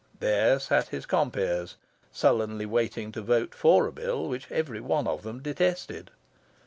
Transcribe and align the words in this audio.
There 0.19 0.57
sat 0.59 0.87
his 0.87 1.05
compeers, 1.05 1.75
sullenly 2.11 2.65
waiting 2.65 3.11
to 3.11 3.21
vote 3.21 3.53
for 3.53 3.85
a 3.85 3.91
bill 3.91 4.27
which 4.27 4.51
every 4.51 4.81
one 4.81 5.05
of 5.07 5.21
them 5.21 5.43
detested. 5.43 6.09